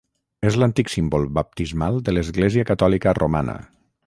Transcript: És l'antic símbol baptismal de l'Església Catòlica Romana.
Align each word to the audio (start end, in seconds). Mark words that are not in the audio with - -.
És 0.51 0.55
l'antic 0.61 0.89
símbol 0.93 1.27
baptismal 1.39 2.01
de 2.09 2.17
l'Església 2.17 2.69
Catòlica 2.71 3.15
Romana. 3.23 3.61